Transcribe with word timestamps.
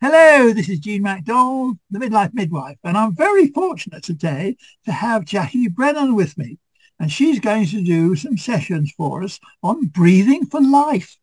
Hello, 0.00 0.52
this 0.52 0.68
is 0.68 0.78
Jean 0.78 1.02
MacDonald, 1.02 1.76
the 1.90 1.98
Midlife 1.98 2.32
Midwife, 2.32 2.78
and 2.84 2.96
I'm 2.96 3.16
very 3.16 3.48
fortunate 3.48 4.04
today 4.04 4.56
to 4.84 4.92
have 4.92 5.24
Jackie 5.24 5.66
Brennan 5.66 6.14
with 6.14 6.38
me. 6.38 6.58
And 7.00 7.10
she's 7.10 7.40
going 7.40 7.66
to 7.66 7.82
do 7.82 8.14
some 8.14 8.36
sessions 8.36 8.92
for 8.96 9.24
us 9.24 9.40
on 9.60 9.86
breathing 9.86 10.46
for 10.46 10.60
life. 10.60 11.16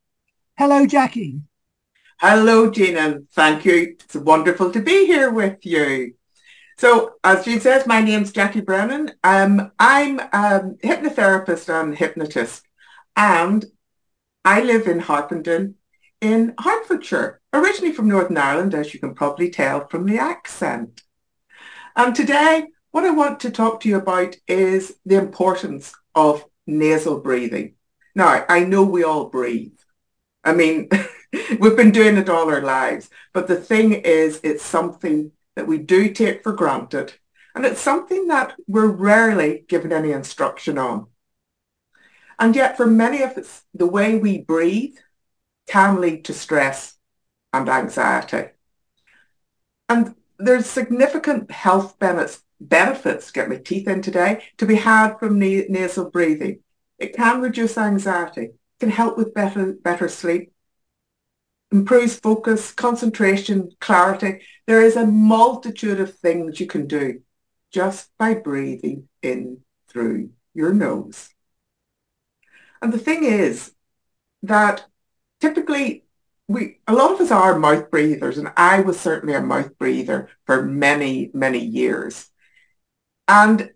Hello, 0.57 0.85
Jackie. 0.85 1.39
Hello, 2.19 2.69
Jean, 2.69 2.97
and 2.97 3.29
thank 3.31 3.63
you. 3.63 3.95
It's 3.97 4.15
wonderful 4.15 4.69
to 4.73 4.81
be 4.81 5.05
here 5.05 5.31
with 5.31 5.65
you. 5.65 6.15
So, 6.77 7.13
as 7.23 7.45
Jean 7.45 7.61
says, 7.61 7.87
my 7.87 8.01
name's 8.01 8.33
Jackie 8.33 8.59
Brennan. 8.59 9.13
Um, 9.23 9.71
I'm 9.79 10.19
a 10.19 10.73
hypnotherapist 10.83 11.69
and 11.69 11.97
hypnotist, 11.97 12.67
and 13.15 13.63
I 14.43 14.59
live 14.63 14.87
in 14.87 14.99
Harpenden 14.99 15.75
in 16.21 16.53
Hertfordshire 16.59 17.41
originally 17.53 17.93
from 17.93 18.07
Northern 18.07 18.37
Ireland, 18.37 18.73
as 18.73 18.93
you 18.93 18.99
can 18.99 19.15
probably 19.15 19.49
tell 19.49 19.87
from 19.87 20.05
the 20.05 20.17
accent. 20.17 21.03
And 21.95 22.15
today, 22.15 22.67
what 22.91 23.05
I 23.05 23.11
want 23.11 23.39
to 23.41 23.51
talk 23.51 23.81
to 23.81 23.89
you 23.89 23.97
about 23.97 24.35
is 24.47 24.95
the 25.05 25.17
importance 25.17 25.93
of 26.13 26.45
nasal 26.67 27.19
breathing. 27.19 27.75
Now, 28.15 28.45
I 28.47 28.61
know 28.61 28.83
we 28.83 29.03
all 29.03 29.29
breathe. 29.29 29.77
I 30.43 30.53
mean, 30.53 30.89
we've 31.59 31.75
been 31.75 31.91
doing 31.91 32.17
it 32.17 32.29
all 32.29 32.49
our 32.49 32.61
lives, 32.61 33.09
but 33.33 33.47
the 33.47 33.55
thing 33.57 33.93
is, 33.93 34.39
it's 34.43 34.63
something 34.63 35.31
that 35.55 35.67
we 35.67 35.77
do 35.77 36.13
take 36.13 36.43
for 36.43 36.53
granted, 36.53 37.13
and 37.53 37.65
it's 37.65 37.81
something 37.81 38.27
that 38.27 38.53
we're 38.67 38.87
rarely 38.87 39.65
given 39.67 39.91
any 39.91 40.11
instruction 40.11 40.77
on. 40.77 41.07
And 42.37 42.55
yet, 42.55 42.75
for 42.75 42.85
many 42.85 43.21
of 43.21 43.37
us, 43.37 43.63
the 43.73 43.87
way 43.87 44.17
we 44.17 44.39
breathe 44.41 44.97
can 45.67 46.01
lead 46.01 46.25
to 46.25 46.33
stress 46.33 46.97
and 47.53 47.69
anxiety. 47.69 48.49
And 49.89 50.15
there's 50.37 50.65
significant 50.65 51.51
health 51.51 51.97
benefits, 51.99 52.43
benefits, 52.59 53.31
get 53.31 53.49
my 53.49 53.57
teeth 53.57 53.87
in 53.87 54.01
today, 54.01 54.43
to 54.57 54.65
be 54.65 54.75
had 54.75 55.17
from 55.17 55.39
na- 55.39 55.63
nasal 55.69 56.09
breathing. 56.09 56.59
It 56.99 57.15
can 57.15 57.41
reduce 57.41 57.77
anxiety, 57.77 58.51
can 58.79 58.89
help 58.89 59.17
with 59.17 59.33
better, 59.33 59.73
better 59.73 60.07
sleep, 60.07 60.51
improves 61.71 62.17
focus, 62.19 62.71
concentration, 62.71 63.69
clarity. 63.79 64.41
There 64.65 64.81
is 64.81 64.95
a 64.95 65.05
multitude 65.05 65.99
of 65.99 66.17
things 66.17 66.59
you 66.59 66.67
can 66.67 66.87
do 66.87 67.21
just 67.71 68.09
by 68.17 68.33
breathing 68.33 69.09
in 69.21 69.61
through 69.89 70.29
your 70.53 70.73
nose. 70.73 71.29
And 72.81 72.93
the 72.93 72.99
thing 72.99 73.23
is 73.23 73.73
that 74.43 74.85
typically 75.41 76.05
we 76.47 76.79
a 76.87 76.93
lot 76.93 77.11
of 77.11 77.21
us 77.21 77.31
are 77.31 77.57
mouth 77.57 77.89
breathers 77.89 78.37
and 78.37 78.51
I 78.55 78.81
was 78.81 78.99
certainly 78.99 79.33
a 79.33 79.41
mouth 79.41 79.77
breather 79.77 80.29
for 80.45 80.63
many, 80.63 81.31
many 81.33 81.59
years. 81.59 82.29
And 83.27 83.71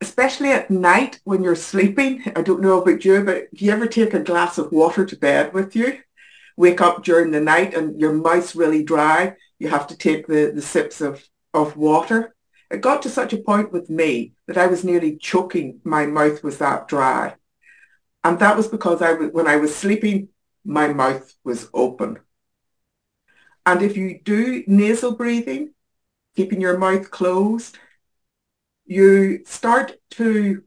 especially 0.00 0.50
at 0.50 0.70
night 0.70 1.20
when 1.24 1.42
you're 1.42 1.54
sleeping, 1.54 2.22
I 2.34 2.42
don't 2.42 2.62
know 2.62 2.80
about 2.80 3.04
you, 3.04 3.22
but 3.22 3.48
if 3.52 3.62
you 3.62 3.70
ever 3.70 3.86
take 3.86 4.14
a 4.14 4.20
glass 4.20 4.58
of 4.58 4.72
water 4.72 5.04
to 5.04 5.16
bed 5.16 5.52
with 5.52 5.76
you, 5.76 5.98
wake 6.56 6.80
up 6.80 7.04
during 7.04 7.30
the 7.30 7.40
night 7.40 7.74
and 7.74 8.00
your 8.00 8.12
mouth's 8.12 8.56
really 8.56 8.82
dry, 8.82 9.36
you 9.58 9.68
have 9.68 9.86
to 9.88 9.96
take 9.96 10.26
the, 10.26 10.50
the 10.54 10.62
sips 10.62 11.00
of, 11.00 11.22
of 11.54 11.76
water. 11.76 12.34
It 12.70 12.80
got 12.80 13.02
to 13.02 13.10
such 13.10 13.32
a 13.32 13.38
point 13.38 13.70
with 13.70 13.90
me 13.90 14.32
that 14.46 14.56
I 14.56 14.66
was 14.66 14.82
nearly 14.82 15.16
choking. 15.16 15.80
My 15.84 16.06
mouth 16.06 16.42
was 16.42 16.58
that 16.58 16.88
dry. 16.88 17.34
And 18.24 18.38
that 18.38 18.56
was 18.56 18.68
because 18.68 19.02
I, 19.02 19.12
when 19.12 19.46
I 19.46 19.56
was 19.56 19.74
sleeping, 19.74 20.28
my 20.64 20.88
mouth 20.92 21.34
was 21.44 21.68
open. 21.74 22.18
And 23.64 23.82
if 23.82 23.96
you 23.96 24.20
do 24.22 24.64
nasal 24.66 25.12
breathing, 25.12 25.72
keeping 26.34 26.60
your 26.60 26.78
mouth 26.78 27.10
closed, 27.10 27.78
you 28.84 29.44
start 29.44 29.94
to, 30.12 30.62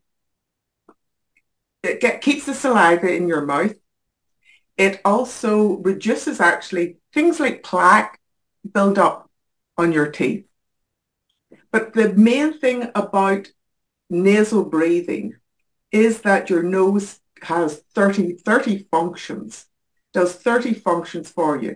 it 1.83 1.99
get, 1.99 2.21
keeps 2.21 2.45
the 2.45 2.53
saliva 2.53 3.13
in 3.13 3.27
your 3.27 3.45
mouth. 3.45 3.75
It 4.77 5.01
also 5.05 5.77
reduces 5.77 6.39
actually 6.39 6.97
things 7.13 7.39
like 7.39 7.63
plaque 7.63 8.19
build 8.73 8.97
up 8.97 9.29
on 9.77 9.91
your 9.91 10.11
teeth. 10.11 10.45
But 11.71 11.93
the 11.93 12.13
main 12.13 12.57
thing 12.59 12.89
about 12.95 13.47
nasal 14.09 14.65
breathing 14.65 15.35
is 15.91 16.21
that 16.21 16.49
your 16.49 16.63
nose 16.63 17.19
has 17.41 17.83
30, 17.93 18.37
30 18.37 18.87
functions 18.91 19.67
does 20.15 20.33
30 20.33 20.73
functions 20.75 21.29
for 21.29 21.61
you. 21.61 21.75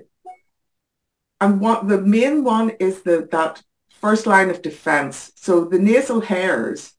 And 1.41 1.59
what 1.59 1.89
the 1.89 2.01
main 2.01 2.45
one 2.45 2.71
is 2.79 3.01
the, 3.01 3.27
that 3.31 3.61
first 3.99 4.25
line 4.25 4.49
of 4.49 4.61
defense. 4.61 5.33
So 5.35 5.65
the 5.65 5.77
nasal 5.77 6.21
hairs 6.21 6.93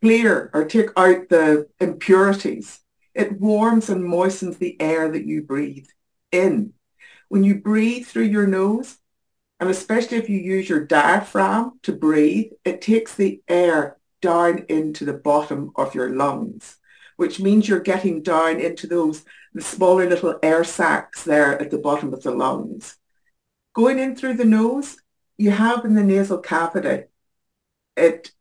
clear 0.00 0.50
or 0.52 0.64
take 0.64 0.90
out 0.96 1.28
the 1.28 1.68
impurities. 1.78 2.80
It 3.14 3.40
warms 3.40 3.88
and 3.88 4.04
moistens 4.04 4.58
the 4.58 4.76
air 4.80 5.08
that 5.08 5.24
you 5.24 5.42
breathe 5.42 5.86
in. 6.32 6.72
When 7.28 7.44
you 7.44 7.60
breathe 7.60 8.06
through 8.06 8.24
your 8.24 8.48
nose, 8.48 8.98
and 9.60 9.70
especially 9.70 10.18
if 10.18 10.28
you 10.28 10.38
use 10.38 10.68
your 10.68 10.84
diaphragm 10.84 11.78
to 11.84 11.92
breathe, 11.92 12.50
it 12.64 12.82
takes 12.82 13.14
the 13.14 13.40
air 13.46 13.98
down 14.20 14.66
into 14.68 15.04
the 15.04 15.12
bottom 15.12 15.70
of 15.76 15.94
your 15.94 16.10
lungs, 16.10 16.76
which 17.16 17.40
means 17.40 17.68
you're 17.68 17.80
getting 17.80 18.22
down 18.22 18.60
into 18.60 18.86
those 18.86 19.24
the 19.52 19.62
smaller 19.62 20.08
little 20.08 20.38
air 20.42 20.64
sacs 20.64 21.22
there 21.22 21.60
at 21.60 21.70
the 21.70 21.78
bottom 21.78 22.12
of 22.12 22.22
the 22.22 22.32
lungs. 22.32 22.96
Going 23.72 23.98
in 23.98 24.16
through 24.16 24.34
the 24.34 24.44
nose, 24.44 24.96
you 25.38 25.52
have 25.52 25.84
in 25.84 25.94
the 25.94 26.02
nasal 26.02 26.38
cavity, 26.38 27.04
it 27.96 28.32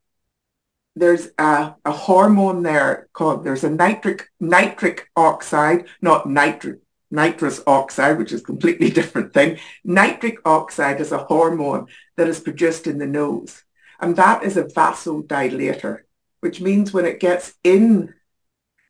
there's 0.96 1.30
a, 1.40 1.76
a 1.86 1.92
hormone 1.92 2.62
there 2.62 3.10
called 3.14 3.44
there's 3.44 3.64
a 3.64 3.70
nitric 3.70 4.30
nitric 4.40 5.10
oxide, 5.16 5.86
not 6.02 6.28
nitric 6.30 6.80
nitrous 7.14 7.62
oxide, 7.68 8.18
which 8.18 8.32
is 8.32 8.42
a 8.42 8.46
completely 8.46 8.90
different 9.00 9.34
thing. 9.34 9.60
Nitric 9.84 10.40
oxide 10.46 11.00
is 11.00 11.12
a 11.12 11.20
hormone 11.20 11.88
that 12.18 12.28
is 12.28 12.40
produced 12.40 12.88
in 12.88 12.98
the 12.98 13.06
nose. 13.06 13.64
And 14.00 14.16
that 14.18 14.44
is 14.44 14.58
a 14.58 14.64
vasodilator, 14.64 16.00
which 16.42 16.60
means 16.60 16.92
when 16.92 17.06
it 17.06 17.20
gets 17.20 17.54
in 17.64 18.14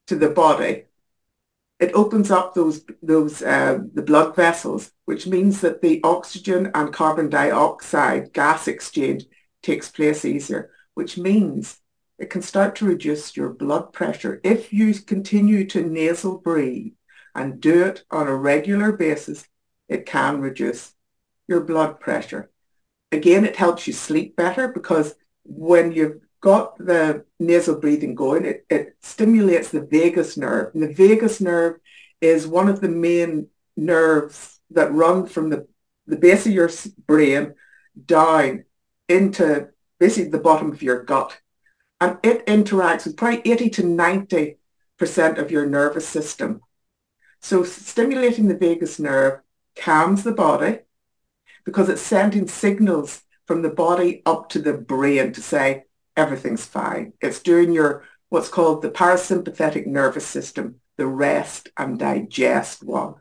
to 0.08 0.16
the 0.16 0.30
body, 0.30 0.86
it 1.80 1.94
opens 1.94 2.32
up 2.32 2.54
those 2.54 2.86
those 3.02 3.42
uh, 3.42 3.80
the 3.94 4.02
blood 4.02 4.36
vessels, 4.36 4.92
which 5.06 5.28
means 5.28 5.62
that 5.62 5.82
the 5.82 6.00
oxygen 6.04 6.72
and 6.74 6.94
carbon 6.94 7.30
dioxide 7.30 8.32
gas 8.34 8.68
exchange 8.68 9.26
takes 9.62 9.90
place 9.90 10.24
easier, 10.24 10.72
which 10.94 11.18
means 11.18 11.80
it 12.20 12.30
can 12.30 12.42
start 12.42 12.76
to 12.76 12.86
reduce 12.86 13.36
your 13.36 13.50
blood 13.50 13.92
pressure 13.92 14.40
if 14.44 14.72
you 14.72 14.94
continue 14.94 15.66
to 15.66 15.84
nasal 15.84 16.38
breathe 16.38 16.94
and 17.36 17.60
do 17.60 17.84
it 17.84 18.04
on 18.12 18.28
a 18.28 18.36
regular 18.36 18.92
basis. 18.92 19.46
It 19.90 20.06
can 20.06 20.40
reduce 20.40 20.94
your 21.48 21.62
blood 21.62 22.00
pressure. 22.00 22.50
Again, 23.12 23.46
it 23.46 23.58
helps 23.58 23.88
you 23.88 23.94
sleep 23.94 24.36
better 24.36 24.68
because 24.68 25.16
when 25.44 25.92
you've 25.92 26.22
got 26.44 26.78
the 26.78 27.24
nasal 27.40 27.80
breathing 27.80 28.16
going, 28.16 28.44
it, 28.44 28.66
it 28.70 28.98
stimulates 29.02 29.70
the 29.70 29.80
vagus 29.80 30.36
nerve. 30.36 30.74
And 30.74 30.84
the 30.84 30.94
vagus 30.94 31.40
nerve 31.40 31.80
is 32.20 32.46
one 32.46 32.68
of 32.68 32.82
the 32.82 32.90
main 32.90 33.48
nerves 33.78 34.60
that 34.72 34.92
run 34.92 35.26
from 35.26 35.50
the, 35.50 35.66
the 36.06 36.18
base 36.18 36.46
of 36.46 36.52
your 36.52 36.70
brain 37.08 37.54
down 38.06 38.66
into 39.08 39.70
basically 40.02 40.32
the 40.32 40.38
bottom 40.38 40.70
of 40.70 40.84
your 40.84 41.04
gut. 41.04 41.40
And 42.02 42.18
it 42.24 42.46
interacts 42.46 43.06
with 43.06 43.16
probably 43.16 43.50
80 43.50 43.70
to 43.70 43.84
90 43.86 44.58
percent 44.98 45.38
of 45.38 45.50
your 45.50 45.66
nervous 45.66 46.08
system. 46.08 46.60
So 47.42 47.64
stimulating 47.64 48.50
the 48.50 48.58
vagus 48.58 49.00
nerve 49.00 49.40
calms 49.78 50.24
the 50.24 50.34
body 50.34 50.80
because 51.64 51.88
it's 51.88 52.02
sending 52.02 52.50
signals 52.50 53.22
from 53.48 53.62
the 53.62 53.70
body 53.70 54.22
up 54.26 54.50
to 54.50 54.60
the 54.60 54.74
brain 54.74 55.32
to 55.34 55.42
say, 55.42 55.86
everything's 56.16 56.66
fine. 56.66 57.14
It's 57.22 57.40
doing 57.40 57.74
your 57.74 58.04
what's 58.30 58.50
called 58.50 58.82
the 58.82 58.90
parasympathetic 58.90 59.86
nervous 59.86 60.26
system, 60.26 60.76
the 60.98 61.08
rest 61.08 61.70
and 61.78 62.00
digest 62.00 62.84
one. 62.84 63.16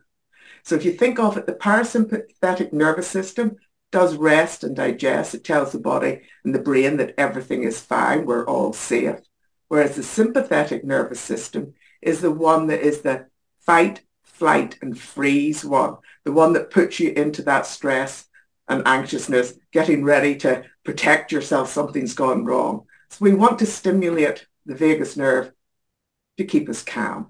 So 0.62 0.74
if 0.76 0.84
you 0.84 0.92
think 0.92 1.18
of 1.18 1.36
it, 1.36 1.46
the 1.46 1.52
parasympathetic 1.52 2.72
nervous 2.72 3.08
system 3.08 3.56
does 3.90 4.16
rest 4.16 4.64
and 4.64 4.74
digest. 4.74 5.34
It 5.34 5.44
tells 5.44 5.72
the 5.72 5.78
body 5.78 6.22
and 6.44 6.54
the 6.54 6.60
brain 6.60 6.96
that 6.96 7.14
everything 7.18 7.64
is 7.64 7.80
fine, 7.80 8.24
we're 8.24 8.46
all 8.46 8.72
safe. 8.72 9.20
Whereas 9.68 9.96
the 9.96 10.02
sympathetic 10.02 10.84
nervous 10.84 11.20
system 11.20 11.74
is 12.00 12.20
the 12.20 12.30
one 12.30 12.66
that 12.68 12.80
is 12.80 13.02
the 13.02 13.26
fight, 13.60 14.02
flight 14.22 14.78
and 14.82 14.98
freeze 14.98 15.64
one, 15.64 15.96
the 16.24 16.32
one 16.32 16.52
that 16.54 16.70
puts 16.70 17.00
you 17.00 17.10
into 17.10 17.42
that 17.42 17.66
stress 17.66 18.26
and 18.69 18.87
anxiousness, 18.87 19.55
getting 19.73 20.05
ready 20.05 20.37
to 20.37 20.64
protect 20.85 21.32
yourself, 21.32 21.70
something's 21.70 22.14
gone 22.14 22.44
wrong. 22.44 22.87
So 23.11 23.19
we 23.20 23.35
want 23.35 23.59
to 23.59 23.67
stimulate 23.67 24.47
the 24.67 24.75
vagus 24.75 25.17
nerve 25.17 25.53
to 26.38 26.44
keep 26.44 26.69
us 26.69 26.82
calm. 26.82 27.29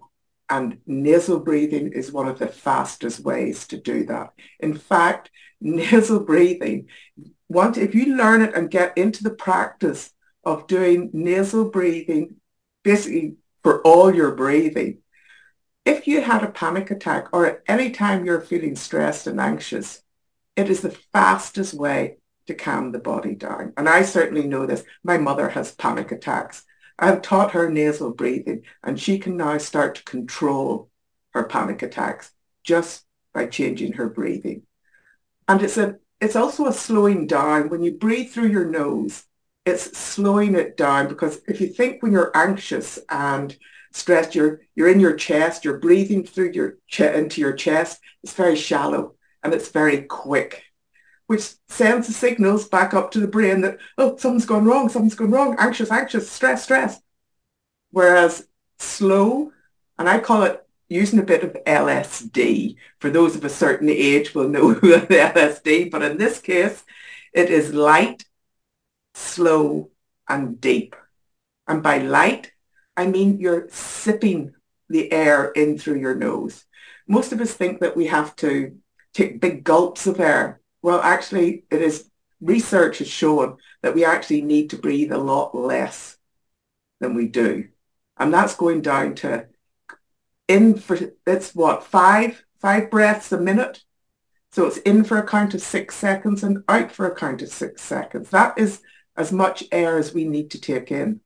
And 0.49 0.79
nasal 0.87 1.41
breathing 1.41 1.93
is 1.93 2.13
one 2.13 2.29
of 2.29 2.39
the 2.39 2.47
fastest 2.47 3.21
ways 3.21 3.67
to 3.69 3.79
do 3.79 4.05
that. 4.07 4.33
In 4.61 4.75
fact, 4.75 5.31
nasal 5.61 6.21
breathing, 6.21 6.89
once 7.49 7.77
if 7.77 7.95
you 7.95 8.17
learn 8.17 8.43
it 8.43 8.55
and 8.55 8.71
get 8.71 8.97
into 8.97 9.23
the 9.23 9.31
practice 9.31 10.11
of 10.45 10.67
doing 10.67 11.11
nasal 11.13 11.71
breathing, 11.71 12.37
basically 12.83 13.37
for 13.63 13.81
all 13.83 14.15
your 14.15 14.35
breathing, 14.35 14.99
if 15.85 16.07
you 16.07 16.21
had 16.21 16.43
a 16.43 16.51
panic 16.51 16.91
attack 16.91 17.29
or 17.33 17.47
at 17.47 17.63
any 17.67 17.91
time 17.91 18.25
you're 18.25 18.41
feeling 18.41 18.77
stressed 18.77 19.27
and 19.27 19.41
anxious, 19.41 20.02
it 20.57 20.69
is 20.69 20.81
the 20.81 20.91
fastest 21.13 21.75
way 21.75 22.19
to 22.47 22.55
calm 22.55 22.93
the 22.93 22.99
body 22.99 23.35
down. 23.35 23.73
And 23.77 23.89
I 23.89 24.03
certainly 24.03 24.47
know 24.47 24.67
this. 24.67 24.85
My 25.03 25.19
mother 25.19 25.49
has 25.51 25.75
panic 25.75 26.13
attacks. 26.13 26.65
I've 26.99 27.23
taught 27.23 27.53
her 27.53 27.71
nasal 27.71 28.13
breathing 28.13 28.63
and 28.83 29.01
she 29.01 29.19
can 29.19 29.37
now 29.37 29.59
start 29.59 29.97
to 29.97 30.05
control 30.05 30.91
her 31.31 31.45
panic 31.45 31.83
attacks 31.83 32.33
just 32.65 33.05
by 33.33 33.47
changing 33.47 33.93
her 33.95 34.09
breathing. 34.09 34.63
And 35.49 35.63
it's 35.63 35.79
a 35.79 35.97
it's 36.21 36.37
also 36.37 36.67
a 36.67 36.73
slowing 36.73 37.27
down. 37.27 37.69
When 37.69 37.83
you 37.83 37.93
breathe 37.93 38.31
through 38.31 38.49
your 38.49 38.67
nose, 38.67 39.25
it's 39.65 39.99
slowing 39.99 40.55
it 40.55 40.77
down 40.77 41.09
because 41.09 41.41
if 41.49 41.61
you 41.61 41.67
think 41.67 42.03
when 42.03 42.13
you're 42.13 42.31
anxious 42.37 42.99
and 43.09 43.57
stressed, 43.93 44.35
you're 44.35 44.61
you're 44.77 44.89
in 44.89 45.01
your 45.01 45.17
chest, 45.17 45.65
you're 45.65 45.79
breathing 45.79 46.25
through 46.25 46.53
your 46.53 46.77
into 46.99 47.41
your 47.41 47.55
chest, 47.55 48.01
it's 48.23 48.35
very 48.35 48.55
shallow 48.55 49.15
and 49.43 49.55
it's 49.55 49.69
very 49.71 50.03
quick 50.03 50.65
which 51.33 51.55
sends 51.69 52.07
the 52.07 52.13
signals 52.13 52.69
back 52.69 52.93
up 52.93 53.11
to 53.11 53.19
the 53.19 53.27
brain 53.27 53.63
that, 53.63 53.79
oh, 53.97 54.15
something's 54.19 54.45
gone 54.45 54.67
wrong, 54.67 54.91
something's 54.91 55.15
gone 55.15 55.31
wrong, 55.31 55.57
anxious, 55.59 55.91
anxious, 55.91 56.31
stress, 56.31 56.65
stress. 56.65 57.01
Whereas 57.91 58.47
slow, 58.79 59.51
and 59.99 60.11
I 60.11 60.19
call 60.19 60.43
it 60.43 60.63
using 60.91 61.19
a 61.19 61.25
bit 61.25 61.43
of 61.43 61.57
LSD. 61.67 62.77
For 62.99 63.09
those 63.09 63.35
of 63.35 63.45
a 63.45 63.49
certain 63.49 63.89
age 63.89 64.35
will 64.35 64.47
know 64.47 64.75
the 64.75 65.07
LSD, 65.09 65.91
but 65.91 66.03
in 66.03 66.19
this 66.19 66.39
case, 66.39 66.85
it 67.33 67.49
is 67.49 67.73
light, 67.73 68.27
slow, 69.15 69.91
and 70.29 70.61
deep. 70.61 70.95
And 71.67 71.83
by 71.83 71.97
light, 71.97 72.53
I 72.95 73.07
mean 73.07 73.41
you're 73.41 73.69
sipping 73.71 74.55
the 74.91 75.11
air 75.11 75.51
in 75.53 75.79
through 75.79 75.99
your 75.99 76.15
nose. 76.15 76.67
Most 77.09 77.33
of 77.33 77.41
us 77.41 77.55
think 77.55 77.81
that 77.81 77.97
we 77.97 78.09
have 78.09 78.37
to 78.37 78.77
take 79.13 79.41
big 79.41 79.65
gulps 79.65 80.07
of 80.07 80.21
air 80.21 80.63
well, 80.83 81.01
actually, 81.01 81.65
it 81.71 81.81
is 81.81 82.11
research 82.41 82.99
has 82.99 83.09
shown 83.09 83.57
that 83.83 83.95
we 83.95 84.05
actually 84.05 84.43
need 84.43 84.71
to 84.71 84.77
breathe 84.77 85.13
a 85.13 85.19
lot 85.19 85.55
less 85.55 86.17
than 87.01 87.15
we 87.15 87.29
do. 87.29 87.69
And 88.19 88.35
that's 88.35 88.57
going 88.57 88.83
down 88.83 89.15
to 89.17 89.47
in 90.49 90.75
for, 90.75 90.99
it's 91.27 91.55
what, 91.55 91.85
five, 91.85 92.45
five 92.61 92.91
breaths 92.91 93.31
a 93.31 93.39
minute. 93.39 93.85
So 94.51 94.67
it's 94.67 94.79
in 94.79 95.05
for 95.05 95.19
a 95.19 95.27
count 95.27 95.55
of 95.55 95.63
six 95.63 95.95
seconds 95.95 96.43
and 96.43 96.65
out 96.69 96.91
for 96.91 97.07
a 97.07 97.15
count 97.15 97.43
of 97.43 97.49
six 97.49 97.81
seconds. 97.81 98.31
That 98.31 98.59
is 98.59 98.83
as 99.17 99.33
much 99.33 99.65
air 99.71 99.99
as 99.99 100.13
we 100.13 100.25
need 100.25 100.51
to 100.51 100.61
take 100.61 100.91
in. 100.91 101.21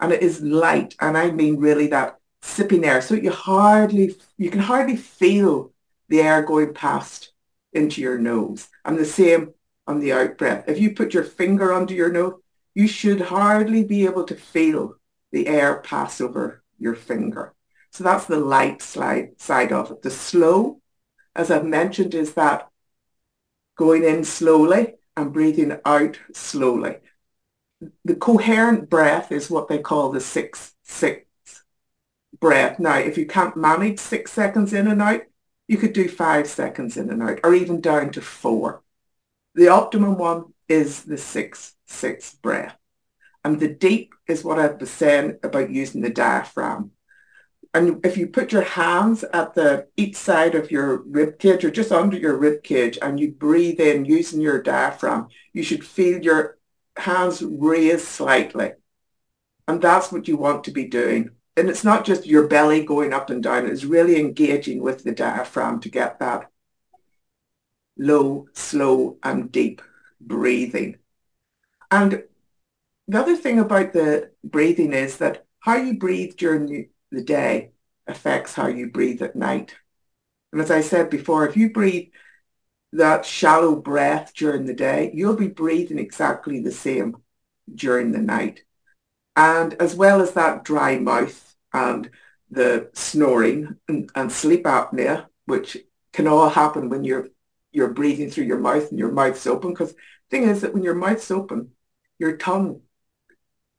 And 0.00 0.12
it 0.12 0.22
is 0.22 0.40
light. 0.40 0.94
And 1.00 1.16
I 1.16 1.30
mean 1.30 1.58
really 1.58 1.88
that 1.88 2.18
sipping 2.42 2.84
air. 2.84 3.00
So 3.02 3.14
you 3.14 3.30
hardly, 3.30 4.16
you 4.38 4.50
can 4.50 4.60
hardly 4.60 4.96
feel 4.96 5.73
the 6.08 6.20
air 6.20 6.42
going 6.42 6.74
past 6.74 7.32
into 7.72 8.00
your 8.00 8.18
nose. 8.18 8.68
And 8.84 8.98
the 8.98 9.04
same 9.04 9.54
on 9.86 10.00
the 10.00 10.12
out 10.12 10.38
breath. 10.38 10.64
If 10.68 10.78
you 10.78 10.94
put 10.94 11.14
your 11.14 11.24
finger 11.24 11.72
under 11.72 11.94
your 11.94 12.12
nose, 12.12 12.34
you 12.74 12.86
should 12.86 13.20
hardly 13.20 13.84
be 13.84 14.04
able 14.04 14.24
to 14.24 14.34
feel 14.34 14.94
the 15.32 15.46
air 15.46 15.76
pass 15.76 16.20
over 16.20 16.62
your 16.78 16.94
finger. 16.94 17.54
So 17.90 18.02
that's 18.02 18.26
the 18.26 18.40
light 18.40 18.82
slide 18.82 19.40
side 19.40 19.72
of 19.72 19.90
it. 19.90 20.02
The 20.02 20.10
slow, 20.10 20.80
as 21.36 21.50
I've 21.50 21.64
mentioned, 21.64 22.14
is 22.14 22.34
that 22.34 22.68
going 23.76 24.04
in 24.04 24.24
slowly 24.24 24.94
and 25.16 25.32
breathing 25.32 25.78
out 25.84 26.18
slowly. 26.32 26.96
The 28.04 28.16
coherent 28.16 28.88
breath 28.88 29.30
is 29.30 29.50
what 29.50 29.68
they 29.68 29.78
call 29.78 30.10
the 30.10 30.20
six 30.20 30.74
six 30.82 31.24
breath. 32.40 32.78
Now, 32.78 32.98
if 32.98 33.16
you 33.16 33.26
can't 33.26 33.56
manage 33.56 33.98
six 33.98 34.32
seconds 34.32 34.72
in 34.72 34.88
and 34.88 35.02
out, 35.02 35.22
you 35.66 35.76
could 35.76 35.92
do 35.92 36.08
five 36.08 36.46
seconds 36.46 36.96
in 36.96 37.10
and 37.10 37.22
out, 37.22 37.40
or 37.42 37.54
even 37.54 37.80
down 37.80 38.10
to 38.12 38.20
four. 38.20 38.82
The 39.54 39.68
optimum 39.68 40.18
one 40.18 40.52
is 40.68 41.04
the 41.04 41.16
six, 41.16 41.74
six 41.86 42.34
breath. 42.34 42.76
And 43.44 43.60
the 43.60 43.68
deep 43.68 44.14
is 44.26 44.42
what 44.42 44.58
I 44.58 44.68
was 44.68 44.90
saying 44.90 45.38
about 45.42 45.70
using 45.70 46.00
the 46.00 46.10
diaphragm. 46.10 46.92
And 47.74 48.04
if 48.06 48.16
you 48.16 48.28
put 48.28 48.52
your 48.52 48.62
hands 48.62 49.24
at 49.24 49.54
the 49.54 49.88
each 49.96 50.16
side 50.16 50.54
of 50.54 50.70
your 50.70 51.02
rib 51.02 51.38
cage 51.38 51.64
or 51.64 51.70
just 51.70 51.92
under 51.92 52.16
your 52.16 52.36
rib 52.36 52.62
cage 52.62 52.98
and 53.02 53.18
you 53.18 53.32
breathe 53.32 53.80
in 53.80 54.04
using 54.04 54.40
your 54.40 54.62
diaphragm, 54.62 55.28
you 55.52 55.62
should 55.62 55.84
feel 55.84 56.22
your 56.22 56.56
hands 56.96 57.42
raise 57.42 58.06
slightly. 58.06 58.72
And 59.66 59.82
that's 59.82 60.12
what 60.12 60.28
you 60.28 60.36
want 60.36 60.64
to 60.64 60.70
be 60.70 60.86
doing 60.86 61.30
and 61.56 61.68
it's 61.68 61.84
not 61.84 62.04
just 62.04 62.26
your 62.26 62.48
belly 62.48 62.84
going 62.84 63.12
up 63.12 63.30
and 63.30 63.42
down, 63.42 63.66
it's 63.66 63.84
really 63.84 64.18
engaging 64.18 64.82
with 64.82 65.04
the 65.04 65.12
diaphragm 65.12 65.80
to 65.80 65.88
get 65.88 66.18
that 66.18 66.50
low, 67.96 68.46
slow 68.52 69.18
and 69.22 69.52
deep 69.52 69.80
breathing. 70.20 70.96
And 71.90 72.24
the 73.06 73.20
other 73.20 73.36
thing 73.36 73.60
about 73.60 73.92
the 73.92 74.30
breathing 74.42 74.92
is 74.92 75.18
that 75.18 75.46
how 75.60 75.76
you 75.76 75.98
breathe 75.98 76.36
during 76.36 76.88
the 77.10 77.22
day 77.22 77.70
affects 78.06 78.54
how 78.54 78.66
you 78.66 78.90
breathe 78.90 79.22
at 79.22 79.36
night. 79.36 79.76
And 80.52 80.60
as 80.60 80.70
I 80.70 80.80
said 80.80 81.08
before, 81.08 81.46
if 81.46 81.56
you 81.56 81.72
breathe 81.72 82.08
that 82.92 83.24
shallow 83.24 83.76
breath 83.76 84.32
during 84.34 84.66
the 84.66 84.74
day, 84.74 85.10
you'll 85.14 85.36
be 85.36 85.48
breathing 85.48 85.98
exactly 85.98 86.60
the 86.60 86.70
same 86.72 87.16
during 87.72 88.12
the 88.12 88.20
night. 88.20 88.62
And 89.36 89.74
as 89.74 89.94
well 89.94 90.20
as 90.20 90.32
that 90.32 90.64
dry 90.64 90.98
mouth 90.98 91.56
and 91.72 92.10
the 92.50 92.90
snoring 92.92 93.76
and, 93.88 94.10
and 94.14 94.30
sleep 94.30 94.64
apnea, 94.64 95.26
which 95.46 95.76
can 96.12 96.28
all 96.28 96.48
happen 96.48 96.88
when 96.88 97.04
you're 97.04 97.28
you're 97.72 97.92
breathing 97.92 98.30
through 98.30 98.44
your 98.44 98.60
mouth 98.60 98.88
and 98.90 98.98
your 98.98 99.10
mouth's 99.10 99.46
open. 99.48 99.70
Because 99.70 99.92
the 99.92 99.98
thing 100.30 100.44
is 100.44 100.60
that 100.60 100.72
when 100.72 100.84
your 100.84 100.94
mouth's 100.94 101.30
open, 101.32 101.70
your 102.20 102.36
tongue 102.36 102.82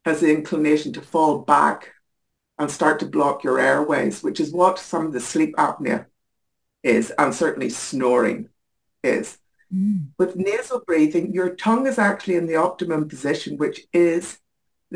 has 0.03 0.19
the 0.19 0.31
inclination 0.31 0.91
to 0.93 1.01
fall 1.01 1.39
back 1.39 1.93
and 2.57 2.69
start 2.69 2.99
to 2.99 3.05
block 3.05 3.43
your 3.43 3.57
airways, 3.57 4.21
which 4.21 4.39
is 4.39 4.51
what 4.51 4.79
some 4.79 5.05
of 5.05 5.13
the 5.13 5.19
sleep 5.19 5.55
apnea 5.55 6.05
is, 6.83 7.11
and 7.17 7.33
certainly 7.33 7.69
snoring 7.69 8.49
is. 9.03 9.37
Mm. 9.73 10.07
With 10.17 10.35
nasal 10.35 10.81
breathing, 10.85 11.33
your 11.33 11.55
tongue 11.55 11.87
is 11.87 11.97
actually 11.97 12.35
in 12.35 12.47
the 12.47 12.55
optimum 12.57 13.07
position, 13.07 13.57
which 13.57 13.81
is 13.93 14.39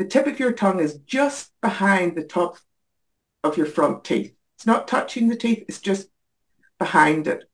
the 0.00 0.06
tip 0.06 0.26
of 0.26 0.40
your 0.40 0.52
tongue 0.52 0.80
is 0.80 0.96
just 1.00 1.52
behind 1.60 2.16
the 2.16 2.24
top 2.24 2.56
of 3.44 3.58
your 3.58 3.66
front 3.66 4.02
teeth. 4.02 4.34
It's 4.56 4.64
not 4.64 4.88
touching 4.88 5.28
the 5.28 5.36
teeth, 5.36 5.66
it's 5.68 5.78
just 5.78 6.08
behind 6.78 7.26
it. 7.26 7.44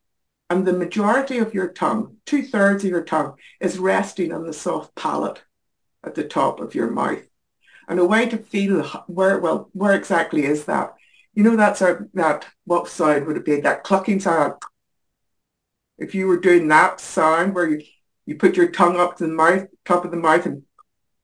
And 0.49 0.65
the 0.65 0.73
majority 0.73 1.39
of 1.39 1.55
your 1.55 1.67
tongue, 1.67 2.19
two 2.25 2.45
thirds 2.45 2.85
of 2.85 2.91
your 2.91 3.03
tongue, 3.03 3.35
is 3.61 3.81
resting 3.81 4.33
on 4.33 4.47
the 4.47 4.53
soft 4.53 4.95
palate 4.95 5.43
at 6.05 6.15
the 6.15 6.23
top 6.23 6.61
of 6.61 6.77
your 6.77 6.89
mouth. 6.89 7.27
And 7.89 7.99
a 7.99 8.05
way 8.05 8.29
to 8.29 8.39
feel 8.39 8.85
where, 9.09 9.41
well, 9.41 9.69
where 9.73 9.95
exactly 9.95 10.45
is 10.45 10.67
that? 10.67 10.95
You 11.35 11.43
know, 11.43 11.57
that's 11.57 11.83
our, 11.83 12.09
that, 12.15 12.47
what 12.65 12.87
sound 12.87 13.27
would 13.27 13.39
it 13.39 13.45
be? 13.45 13.61
That 13.61 13.83
clucking 13.83 14.21
sound. 14.21 14.55
If 15.99 16.15
you 16.15 16.29
were 16.29 16.39
doing 16.39 16.69
that 16.69 17.01
sound 17.01 17.57
where 17.57 17.69
you, 17.69 17.83
you 18.25 18.37
put 18.37 18.57
your 18.57 18.71
tongue 18.71 19.01
up 19.01 19.17
to 19.17 19.27
the 19.27 19.33
mouth, 19.33 19.67
top 19.85 20.05
of 20.05 20.13
the 20.13 20.17
mouth 20.17 20.47
and 20.47 20.63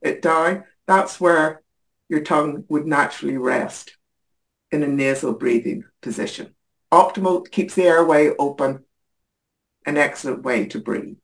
it 0.01 0.21
down, 0.21 0.65
that's 0.93 1.19
where 1.19 1.63
your 2.11 2.21
tongue 2.21 2.65
would 2.69 2.87
naturally 2.87 3.39
rest 3.39 3.97
in 4.71 4.83
a 4.83 4.87
nasal 4.87 5.33
breathing 5.33 5.85
position. 6.03 6.55
Optimal 6.93 7.51
keeps 7.51 7.75
the 7.75 7.85
airway 7.85 8.31
open, 8.39 8.85
an 9.87 9.97
excellent 9.97 10.43
way 10.43 10.67
to 10.67 10.79
breathe. 10.79 11.17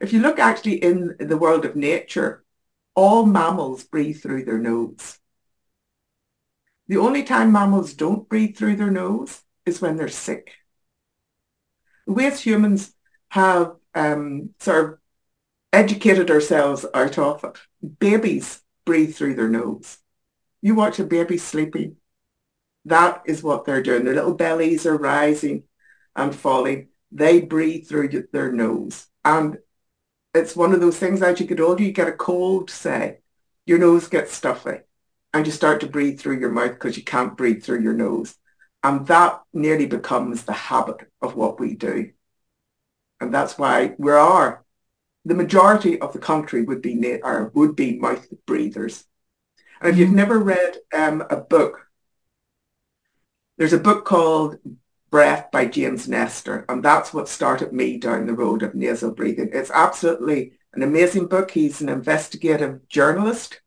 If 0.00 0.14
you 0.14 0.20
look 0.20 0.38
actually 0.38 0.76
in 0.76 1.14
the 1.18 1.36
world 1.36 1.66
of 1.66 1.76
nature, 1.76 2.42
all 2.94 3.26
mammals 3.26 3.84
breathe 3.84 4.22
through 4.22 4.44
their 4.46 4.58
nose. 4.58 5.18
The 6.88 6.96
only 6.96 7.22
time 7.22 7.52
mammals 7.52 7.92
don't 7.92 8.28
breathe 8.28 8.56
through 8.56 8.76
their 8.76 8.90
nose 8.90 9.42
is 9.66 9.82
when 9.82 9.96
they're 9.96 10.08
sick. 10.08 10.52
We 12.06 12.26
as 12.26 12.40
humans 12.40 12.94
have 13.28 13.74
um, 13.94 14.54
sort 14.60 14.84
of 14.84 14.98
educated 15.74 16.30
ourselves 16.30 16.86
out 16.94 17.18
of 17.18 17.44
it. 17.44 17.58
Babies 17.98 18.62
breathe 18.84 19.14
through 19.14 19.34
their 19.34 19.48
nose. 19.48 19.98
You 20.62 20.74
watch 20.74 20.98
a 20.98 21.04
baby 21.04 21.36
sleeping, 21.36 21.96
that 22.84 23.22
is 23.26 23.42
what 23.42 23.64
they're 23.64 23.82
doing. 23.82 24.04
Their 24.04 24.14
little 24.14 24.34
bellies 24.34 24.86
are 24.86 24.96
rising 24.96 25.64
and 26.14 26.34
falling. 26.34 26.88
They 27.10 27.40
breathe 27.40 27.88
through 27.88 28.28
their 28.32 28.52
nose. 28.52 29.06
And 29.24 29.58
it's 30.34 30.56
one 30.56 30.72
of 30.72 30.80
those 30.80 30.98
things 30.98 31.22
as 31.22 31.40
you 31.40 31.46
get 31.46 31.60
older, 31.60 31.82
you 31.82 31.92
get 31.92 32.08
a 32.08 32.12
cold, 32.12 32.70
say, 32.70 33.18
your 33.66 33.78
nose 33.78 34.08
gets 34.08 34.32
stuffy 34.32 34.80
and 35.32 35.46
you 35.46 35.52
start 35.52 35.80
to 35.80 35.86
breathe 35.86 36.20
through 36.20 36.38
your 36.38 36.50
mouth 36.50 36.72
because 36.72 36.96
you 36.96 37.02
can't 37.02 37.36
breathe 37.36 37.62
through 37.62 37.80
your 37.80 37.94
nose. 37.94 38.36
And 38.82 39.06
that 39.06 39.40
nearly 39.52 39.86
becomes 39.86 40.44
the 40.44 40.52
habit 40.52 41.10
of 41.22 41.34
what 41.34 41.58
we 41.58 41.74
do. 41.74 42.10
And 43.20 43.32
that's 43.32 43.56
why 43.56 43.94
we 43.98 44.12
are, 44.12 44.63
the 45.24 45.34
majority 45.34 46.00
of 46.00 46.12
the 46.12 46.18
country 46.18 46.62
would 46.62 46.82
be, 46.82 47.20
or 47.22 47.50
would 47.54 47.74
be 47.76 47.98
mouth 47.98 48.26
breathers. 48.46 49.04
And 49.80 49.90
if 49.90 49.98
you've 49.98 50.08
mm-hmm. 50.08 50.16
never 50.16 50.38
read 50.38 50.76
um, 50.92 51.24
a 51.30 51.36
book, 51.36 51.88
there's 53.56 53.72
a 53.72 53.78
book 53.78 54.04
called 54.04 54.58
Breath 55.10 55.50
by 55.52 55.66
James 55.66 56.08
Nestor, 56.08 56.64
and 56.68 56.84
that's 56.84 57.14
what 57.14 57.28
started 57.28 57.72
me 57.72 57.98
down 57.98 58.26
the 58.26 58.34
road 58.34 58.62
of 58.62 58.74
nasal 58.74 59.12
breathing. 59.12 59.50
It's 59.52 59.70
absolutely 59.70 60.54
an 60.74 60.82
amazing 60.82 61.26
book. 61.26 61.50
He's 61.50 61.80
an 61.80 61.88
investigative 61.88 62.88
journalist, 62.88 63.60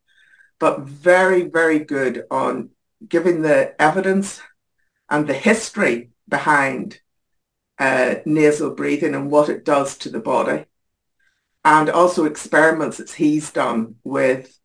but 0.60 0.82
very, 0.82 1.44
very 1.44 1.80
good 1.80 2.26
on 2.30 2.72
giving 3.08 3.42
the 3.42 3.80
evidence 3.82 4.42
and 5.10 5.26
the 5.26 5.34
history 5.34 6.10
behind 6.28 7.00
uh, 7.80 8.16
nasal 8.26 8.72
breathing 8.72 9.16
and 9.16 9.32
what 9.32 9.50
it 9.50 9.64
does 9.64 9.98
to 10.00 10.10
the 10.10 10.20
body. 10.20 10.66
And 11.68 11.90
also 11.90 12.24
experiments 12.24 12.96
that 12.96 13.12
he's 13.12 13.52
done 13.52 13.96
with 14.06 14.58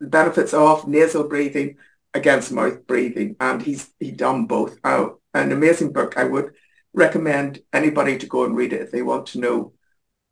the 0.00 0.08
benefits 0.08 0.52
of 0.52 0.88
nasal 0.88 1.28
breathing 1.28 1.76
against 2.14 2.50
mouth 2.50 2.84
breathing. 2.84 3.36
And 3.38 3.62
he's 3.62 3.92
he 4.00 4.10
done 4.10 4.46
both. 4.46 4.76
Uh, 4.82 5.10
an 5.34 5.52
amazing 5.52 5.92
book. 5.92 6.18
I 6.18 6.24
would 6.24 6.50
recommend 6.92 7.60
anybody 7.72 8.18
to 8.18 8.26
go 8.26 8.44
and 8.44 8.56
read 8.56 8.72
it 8.72 8.82
if 8.82 8.90
they 8.90 9.02
want 9.02 9.26
to 9.28 9.38
know 9.38 9.72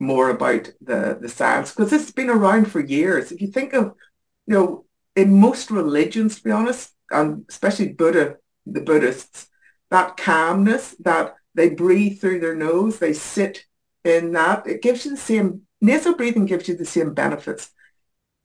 more 0.01 0.31
about 0.31 0.69
the, 0.81 1.17
the 1.21 1.29
science, 1.29 1.71
because 1.71 1.93
it's 1.93 2.11
been 2.11 2.31
around 2.31 2.65
for 2.71 2.81
years. 2.81 3.31
If 3.31 3.41
you 3.41 3.49
think 3.49 3.73
of, 3.73 3.95
you 4.49 4.55
know, 4.55 4.85
in 5.15 5.39
most 5.39 5.71
religions, 5.71 6.37
to 6.37 6.43
be 6.43 6.51
honest, 6.51 6.93
and 7.13 7.45
especially 7.49 7.93
Buddha, 7.93 8.37
the 8.67 8.81
Buddhists, 8.81 9.47
that 9.93 10.17
calmness, 10.17 10.97
that 11.01 11.37
they 11.55 11.69
breathe 11.71 12.21
through 12.21 12.41
their 12.41 12.57
nose, 12.57 12.99
they 12.99 13.13
sit 13.13 13.65
in 14.05 14.33
that, 14.33 14.67
it 14.67 14.83
gives 14.83 15.05
you 15.05 15.13
the 15.13 15.17
same, 15.17 15.63
nasal 15.85 16.14
breathing 16.14 16.47
gives 16.47 16.69
you 16.69 16.76
the 16.76 16.85
same 16.85 17.14
benefits 17.14 17.71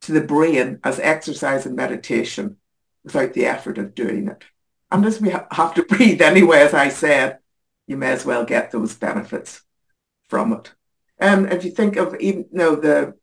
to 0.02 0.12
the 0.12 0.22
brain 0.22 0.80
as 0.84 1.00
exercise 1.00 1.66
and 1.66 1.76
meditation 1.76 2.58
without 3.04 3.34
the 3.34 3.46
effort 3.46 3.78
of 3.78 3.96
doing 3.96 4.28
it. 4.28 4.44
Unless 4.92 5.22
we 5.22 5.30
ha- 5.30 5.48
have 5.52 5.74
to 5.76 5.84
breathe 5.90 6.22
anyway, 6.22 6.60
as 6.60 6.74
I 6.74 6.90
said, 6.90 7.40
you 7.88 7.98
may 7.98 8.12
as 8.12 8.26
well 8.26 8.46
get 8.46 8.72
those 8.72 8.96
benefits 8.96 9.62
from 10.30 10.54
it. 10.54 10.74
And 11.18 11.52
if 11.52 11.66
you 11.66 11.72
think 11.72 11.96
of 11.98 12.16
even 12.20 12.46
you 12.52 12.58
know, 12.58 12.76
the 12.76 13.16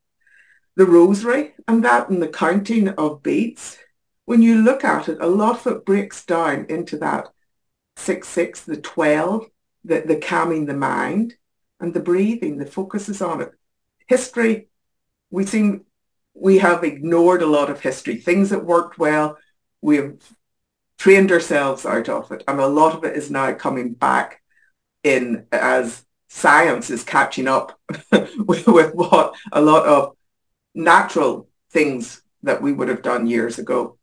the 0.76 0.84
rosary 0.84 1.54
and 1.66 1.82
that 1.84 2.10
and 2.10 2.20
the 2.20 2.28
counting 2.28 2.88
of 2.88 3.22
beads, 3.22 3.78
when 4.26 4.42
you 4.42 4.60
look 4.62 4.84
at 4.84 5.08
it, 5.08 5.18
a 5.20 5.26
lot 5.26 5.66
of 5.66 5.72
it 5.72 5.86
breaks 5.86 6.24
down 6.26 6.66
into 6.68 6.98
that 6.98 7.28
six 7.96 8.28
six, 8.28 8.62
the 8.62 8.76
twelve, 8.76 9.46
the, 9.84 10.00
the 10.00 10.16
calming 10.16 10.66
the 10.66 10.74
mind, 10.74 11.34
and 11.80 11.94
the 11.94 12.00
breathing, 12.00 12.58
the 12.58 12.66
focus 12.66 13.08
is 13.08 13.22
on 13.22 13.40
it. 13.40 13.52
History, 14.06 14.68
we 15.30 15.44
seem 15.46 15.84
we 16.34 16.58
have 16.58 16.84
ignored 16.84 17.42
a 17.42 17.46
lot 17.46 17.70
of 17.70 17.80
history. 17.80 18.16
Things 18.16 18.50
that 18.50 18.64
worked 18.64 18.98
well, 18.98 19.38
we 19.80 19.96
have 19.96 20.16
trained 20.98 21.32
ourselves 21.32 21.86
out 21.86 22.08
of 22.08 22.30
it. 22.30 22.44
And 22.46 22.60
a 22.60 22.66
lot 22.66 22.94
of 22.94 23.04
it 23.04 23.16
is 23.16 23.30
now 23.30 23.52
coming 23.54 23.94
back 23.94 24.42
in 25.02 25.46
as 25.50 26.04
science 26.28 26.90
is 26.90 27.04
catching 27.04 27.48
up 27.48 27.78
with, 28.38 28.66
with 28.66 28.94
what 28.94 29.34
a 29.52 29.60
lot 29.60 29.86
of 29.86 30.16
natural 30.74 31.48
things 31.70 32.22
that 32.42 32.60
we 32.60 32.72
would 32.72 32.88
have 32.88 33.02
done 33.02 33.26
years 33.26 33.58
ago. 33.58 33.98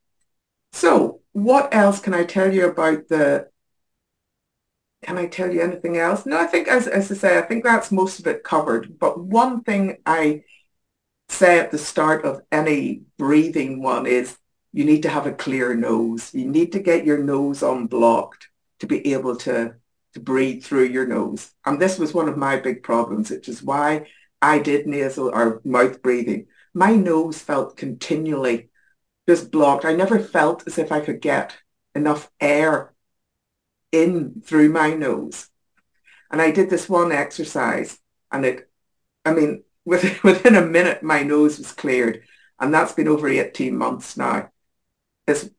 So 0.71 1.21
what 1.33 1.73
else 1.73 1.99
can 1.99 2.13
I 2.13 2.23
tell 2.23 2.53
you 2.53 2.67
about 2.67 3.07
the 3.07 3.49
can 5.03 5.17
I 5.17 5.27
tell 5.27 5.51
you 5.51 5.61
anything 5.61 5.97
else? 5.97 6.25
No, 6.25 6.39
I 6.39 6.47
think, 6.47 6.67
as, 6.67 6.87
as 6.87 7.11
I 7.11 7.15
say, 7.15 7.37
I 7.37 7.41
think 7.41 7.63
that's 7.63 7.91
most 7.91 8.19
of 8.19 8.27
it 8.27 8.43
covered. 8.43 8.97
But 8.99 9.19
one 9.19 9.61
thing 9.63 9.97
I 10.05 10.43
say 11.29 11.59
at 11.59 11.71
the 11.71 11.77
start 11.77 12.25
of 12.25 12.41
any 12.51 13.03
breathing 13.17 13.81
one 13.81 14.05
is 14.05 14.37
you 14.71 14.85
need 14.85 15.03
to 15.03 15.09
have 15.09 15.27
a 15.27 15.33
clear 15.33 15.75
nose. 15.75 16.33
You 16.33 16.49
need 16.49 16.71
to 16.73 16.79
get 16.79 17.05
your 17.05 17.19
nose 17.19 17.61
unblocked 17.61 18.47
to 18.79 18.87
be 18.87 19.13
able 19.13 19.35
to, 19.37 19.75
to 20.13 20.19
breathe 20.19 20.63
through 20.63 20.85
your 20.85 21.05
nose. 21.05 21.51
And 21.65 21.79
this 21.79 21.99
was 21.99 22.13
one 22.13 22.27
of 22.27 22.37
my 22.37 22.57
big 22.57 22.83
problems, 22.83 23.29
which 23.29 23.47
is 23.47 23.61
why 23.63 24.07
I 24.41 24.59
did 24.59 24.87
nasal 24.87 25.29
or 25.29 25.61
mouth 25.63 26.01
breathing. 26.01 26.47
My 26.73 26.95
nose 26.95 27.39
felt 27.39 27.77
continually 27.77 28.69
just 29.27 29.51
blocked. 29.51 29.85
I 29.85 29.93
never 29.93 30.19
felt 30.19 30.67
as 30.67 30.77
if 30.77 30.91
I 30.91 30.99
could 30.99 31.21
get 31.21 31.55
enough 31.95 32.31
air 32.41 32.92
in 33.93 34.41
through 34.43 34.69
my 34.69 34.93
nose. 34.93 35.47
And 36.31 36.41
I 36.41 36.51
did 36.51 36.69
this 36.69 36.89
one 36.89 37.11
exercise 37.11 37.99
and 38.31 38.43
it, 38.43 38.69
I 39.23 39.33
mean, 39.33 39.63
within, 39.85 40.17
within 40.23 40.55
a 40.55 40.65
minute, 40.65 41.03
my 41.03 41.23
nose 41.23 41.57
was 41.57 41.71
cleared. 41.71 42.23
And 42.59 42.73
that's 42.73 42.93
been 42.93 43.07
over 43.07 43.27
18 43.27 43.77
months 43.77 44.17
now. 44.17 44.49
It's 45.27 45.49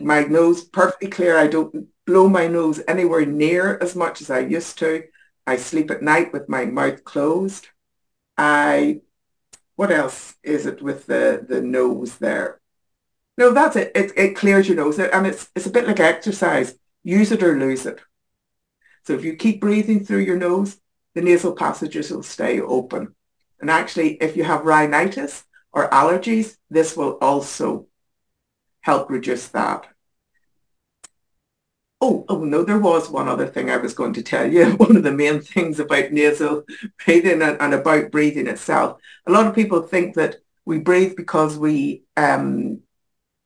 my 0.00 0.22
nose 0.22 0.64
perfectly 0.64 1.08
clear. 1.08 1.36
I 1.36 1.46
don't 1.46 1.88
blow 2.06 2.28
my 2.28 2.46
nose 2.46 2.80
anywhere 2.88 3.24
near 3.24 3.78
as 3.80 3.94
much 3.94 4.20
as 4.20 4.30
I 4.30 4.40
used 4.40 4.78
to. 4.78 5.04
I 5.46 5.56
sleep 5.56 5.90
at 5.90 6.02
night 6.02 6.32
with 6.32 6.48
my 6.48 6.64
mouth 6.64 7.04
closed. 7.04 7.68
I, 8.36 9.00
what 9.76 9.90
else 9.90 10.34
is 10.42 10.66
it 10.66 10.82
with 10.82 11.06
the, 11.06 11.44
the 11.48 11.60
nose 11.60 12.18
there? 12.18 12.60
No, 13.36 13.52
that's 13.52 13.76
it. 13.76 13.92
It, 13.94 14.12
it 14.16 14.36
clears 14.36 14.68
your 14.68 14.76
nose. 14.76 14.98
And 14.98 15.26
it's, 15.26 15.48
it's 15.54 15.66
a 15.66 15.70
bit 15.70 15.86
like 15.86 16.00
exercise. 16.00 16.74
Use 17.02 17.32
it 17.32 17.42
or 17.42 17.58
lose 17.58 17.86
it. 17.86 18.00
So 19.04 19.14
if 19.14 19.24
you 19.24 19.36
keep 19.36 19.60
breathing 19.60 20.04
through 20.04 20.20
your 20.20 20.36
nose, 20.36 20.78
the 21.14 21.22
nasal 21.22 21.54
passages 21.54 22.10
will 22.10 22.22
stay 22.22 22.60
open. 22.60 23.14
And 23.60 23.70
actually, 23.70 24.14
if 24.22 24.36
you 24.36 24.44
have 24.44 24.64
rhinitis 24.64 25.44
or 25.72 25.88
allergies, 25.90 26.56
this 26.70 26.96
will 26.96 27.18
also 27.20 27.86
help 28.82 29.10
reduce 29.10 29.48
that. 29.48 29.86
Oh, 32.00 32.24
oh 32.28 32.44
no, 32.44 32.62
there 32.62 32.78
was 32.78 33.10
one 33.10 33.28
other 33.28 33.46
thing 33.48 33.70
I 33.70 33.76
was 33.76 33.94
going 33.94 34.12
to 34.12 34.22
tell 34.22 34.50
you. 34.50 34.66
One 34.76 34.96
of 34.96 35.02
the 35.02 35.10
main 35.10 35.40
things 35.40 35.80
about 35.80 36.12
nasal 36.12 36.62
breathing 37.04 37.42
and, 37.42 37.60
and 37.60 37.74
about 37.74 38.12
breathing 38.12 38.46
itself. 38.46 39.00
A 39.26 39.32
lot 39.32 39.46
of 39.46 39.54
people 39.54 39.82
think 39.82 40.14
that 40.14 40.36
we 40.64 40.78
breathe 40.78 41.16
because 41.16 41.58
we 41.58 42.04
um, 42.16 42.82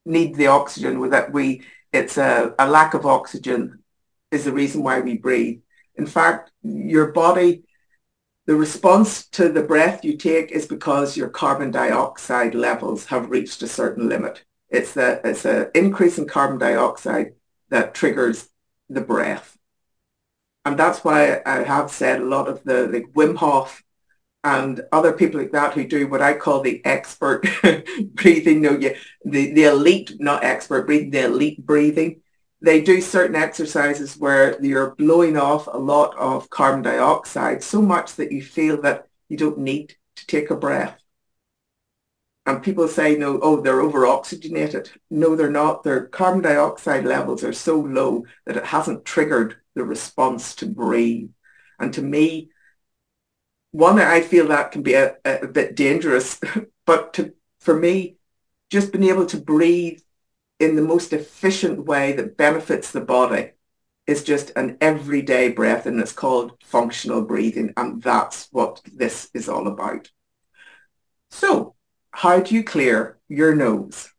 need 0.05 0.35
the 0.35 0.49
oxygen, 0.49 1.09
that 1.11 1.33
we 1.33 1.63
it's 1.93 2.17
a, 2.17 2.55
a 2.59 2.69
lack 2.69 2.95
of 2.95 3.07
oxygen 3.07 3.83
is 4.31 4.45
the 4.45 4.53
reason 4.53 4.83
why 4.83 5.01
we 5.01 5.19
breathe. 5.19 5.61
In 5.97 6.07
fact, 6.07 6.51
your 6.63 7.13
body, 7.13 7.65
the 8.47 8.57
response 8.57 9.27
to 9.29 9.49
the 9.51 9.63
breath 9.63 10.05
you 10.05 10.17
take 10.17 10.51
is 10.51 10.67
because 10.67 11.17
your 11.17 11.29
carbon 11.29 11.71
dioxide 11.71 12.55
levels 12.55 13.07
have 13.07 13.31
reached 13.31 13.63
a 13.63 13.69
certain 13.69 14.09
limit. 14.09 14.45
It's 14.69 14.95
the 14.95 15.21
it's 15.23 15.45
an 15.45 15.71
increase 15.75 16.19
in 16.19 16.27
carbon 16.27 16.59
dioxide 16.59 17.35
that 17.69 17.95
triggers 17.95 18.49
the 18.89 19.03
breath. 19.03 19.57
And 20.65 20.79
that's 20.79 21.05
why 21.05 21.43
I 21.45 21.63
have 21.63 21.91
said 21.91 22.21
a 22.21 22.25
lot 22.25 22.49
of 22.49 22.65
the 22.65 22.87
like 22.89 23.13
Wim 23.13 23.37
Hof 23.37 23.83
and 24.45 24.83
other 24.91 25.13
people 25.13 25.41
like 25.41 25.53
that 25.53 25.75
who 25.75 25.87
do 25.87 26.09
what 26.09 26.23
I 26.23 26.35
call 26.35 26.61
the 26.61 26.85
expert 26.85 27.47
breathing, 28.15 28.63
no, 28.63 28.77
the, 28.77 29.53
the 29.53 29.65
elite, 29.65 30.15
not 30.19 30.43
expert 30.43 30.87
breathing, 30.87 31.11
the 31.11 31.27
elite 31.27 31.65
breathing. 31.65 32.21
They 32.61 32.81
do 32.81 33.01
certain 33.01 33.37
exercises 33.37 34.17
where 34.17 34.61
you're 34.63 34.95
blowing 34.97 35.37
off 35.37 35.67
a 35.67 35.79
lot 35.79 36.17
of 36.17 36.51
carbon 36.51 36.83
dioxide, 36.83 37.63
so 37.63 37.83
much 37.83 38.17
that 38.17 38.33
you 38.33 38.43
feel 38.43 38.81
that 38.83 39.09
you 39.29 39.37
don't 39.37 39.59
need 39.59 39.97
to 40.17 40.27
take 40.27 40.51
a 40.51 40.57
breath. 40.57 40.99
And 42.45 42.63
people 42.63 42.89
say, 42.89 43.17
no, 43.17 43.39
oh, 43.41 43.61
they're 43.61 43.81
over-oxygenated. 43.81 44.91
No, 45.11 45.37
they're 45.37 45.51
not. 45.51 45.85
Their 45.85 46.07
carbon 46.07 46.43
dioxide 46.43 47.05
levels 47.05 47.45
are 47.45 47.53
so 47.53 47.79
low 47.79 48.25
that 48.47 48.57
it 48.57 48.67
hasn't 48.67 49.05
triggered 49.05 49.57
the 49.77 49.85
response 49.85 50.57
to 50.57 50.67
breathe. 50.67 51.31
And 51.79 51.93
to 51.95 52.03
me, 52.03 52.51
one, 53.73 53.99
I 53.99 54.21
feel 54.21 54.49
that 54.49 54.71
can 54.71 54.83
be 54.83 54.95
a, 54.95 55.17
a 55.25 55.47
bit 55.47 55.75
dangerous, 55.75 56.41
but 56.87 57.15
to, 57.15 57.35
for 57.61 57.77
me, 57.77 58.17
just 58.71 58.93
being 58.93 59.05
able 59.05 59.27
to 59.27 59.39
breathe 59.39 60.01
in 60.61 60.77
the 60.77 60.83
most 60.83 61.13
efficient 61.13 61.85
way 61.85 62.13
that 62.13 62.37
benefits 62.37 62.93
the 62.93 63.01
body 63.01 63.51
is 64.07 64.25
just 64.25 64.51
an 64.57 64.77
everyday 64.81 65.51
breath 65.51 65.87
and 65.87 66.01
it's 66.01 66.13
called 66.13 66.53
functional 66.63 67.23
breathing 67.23 67.73
and 67.77 68.03
that's 68.03 68.49
what 68.51 68.81
this 68.93 69.31
is 69.35 69.49
all 69.49 69.67
about. 69.67 70.11
So 71.31 71.75
how 72.11 72.41
do 72.41 72.55
you 72.55 72.65
clear 72.65 73.19
your 73.29 73.55
nose? 73.55 74.11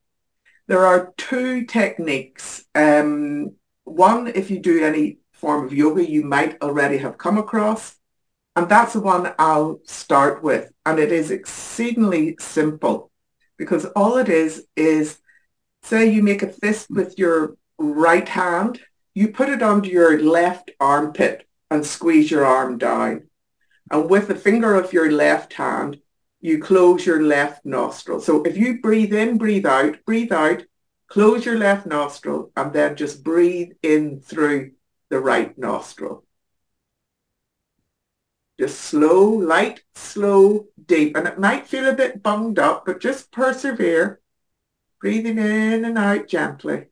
There 0.67 0.85
are 0.85 1.13
two 1.17 1.65
techniques. 1.65 2.65
Um, 2.73 3.55
one, 3.83 4.27
if 4.27 4.49
you 4.49 4.59
do 4.59 4.83
any 4.83 5.19
form 5.31 5.65
of 5.65 5.73
yoga, 5.73 6.09
you 6.09 6.23
might 6.23 6.61
already 6.61 6.97
have 6.97 7.17
come 7.17 7.37
across. 7.37 7.95
And 8.55 8.69
that's 8.69 8.93
the 8.93 9.01
one 9.01 9.33
I'll 9.39 9.79
start 9.85 10.43
with. 10.43 10.71
And 10.85 10.99
it 10.99 11.11
is 11.11 11.31
exceedingly 11.31 12.37
simple 12.39 13.11
because 13.57 13.85
all 13.95 14.17
it 14.17 14.29
is 14.29 14.67
is 14.75 15.19
say 15.81 16.09
you 16.09 16.21
make 16.21 16.43
a 16.43 16.47
fist 16.47 16.87
with 16.89 17.17
your 17.17 17.57
right 17.77 18.27
hand 18.27 18.79
you 19.15 19.27
put 19.27 19.49
it 19.49 19.61
under 19.61 19.87
your 19.87 20.19
left 20.21 20.71
armpit 20.79 21.47
and 21.69 21.85
squeeze 21.85 22.31
your 22.31 22.45
arm 22.45 22.77
down. 22.77 23.29
And 23.91 24.09
with 24.09 24.27
the 24.27 24.35
finger 24.35 24.75
of 24.75 24.91
your 24.91 25.11
left 25.11 25.53
hand, 25.53 25.99
you 26.41 26.59
close 26.59 27.05
your 27.05 27.21
left 27.21 27.63
nostril. 27.63 28.19
So 28.19 28.43
if 28.43 28.57
you 28.57 28.81
breathe 28.81 29.13
in, 29.13 29.37
breathe 29.37 29.65
out, 29.65 29.97
breathe 30.05 30.31
out, 30.31 30.63
close 31.07 31.45
your 31.45 31.57
left 31.57 31.85
nostril, 31.85 32.51
and 32.57 32.73
then 32.73 32.95
just 32.95 33.23
breathe 33.23 33.71
in 33.83 34.19
through 34.19 34.71
the 35.09 35.19
right 35.19 35.55
nostril. 35.57 36.25
Just 38.59 38.81
slow, 38.81 39.23
light, 39.29 39.81
slow, 39.95 40.67
deep. 40.85 41.15
And 41.17 41.27
it 41.27 41.39
might 41.39 41.67
feel 41.67 41.87
a 41.87 41.93
bit 41.93 42.21
bunged 42.21 42.59
up, 42.59 42.85
but 42.85 42.99
just 43.01 43.31
persevere. 43.31 44.19
Breathing 45.01 45.37
in 45.37 45.83
and 45.85 45.97
out 45.97 46.27
gently. 46.27 46.85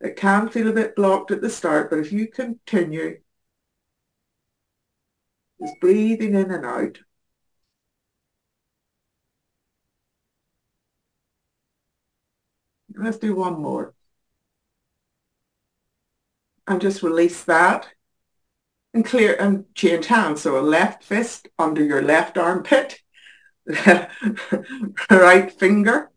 It 0.00 0.16
can 0.16 0.48
feel 0.48 0.68
a 0.68 0.72
bit 0.72 0.96
blocked 0.96 1.30
at 1.30 1.42
the 1.42 1.50
start, 1.50 1.90
but 1.90 1.98
if 1.98 2.10
you 2.10 2.26
continue, 2.26 3.20
just 5.60 5.78
breathing 5.80 6.34
in 6.34 6.50
and 6.50 6.64
out. 6.64 7.00
Let's 12.94 13.18
do 13.18 13.34
one 13.34 13.60
more. 13.60 13.94
And 16.66 16.80
just 16.80 17.02
release 17.02 17.44
that 17.44 17.88
and 18.94 19.04
clear 19.04 19.34
and 19.38 19.64
change 19.74 20.06
hands. 20.06 20.42
So 20.42 20.58
a 20.58 20.62
left 20.62 21.04
fist 21.04 21.48
under 21.58 21.82
your 21.84 22.02
left 22.02 22.38
armpit, 22.38 23.00
right 25.10 25.52
finger, 25.52 26.10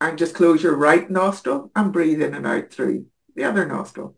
and 0.00 0.18
just 0.18 0.34
close 0.34 0.62
your 0.62 0.76
right 0.76 1.10
nostril 1.10 1.70
and 1.74 1.92
breathe 1.92 2.22
in 2.22 2.34
and 2.34 2.46
out 2.46 2.70
through 2.70 3.06
the 3.34 3.44
other 3.44 3.66
nostril. 3.66 4.16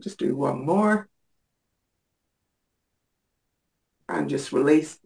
Just 0.00 0.18
do 0.18 0.34
one 0.36 0.64
more. 0.66 1.08
And 4.08 4.28
just 4.28 4.52
release 4.52 4.98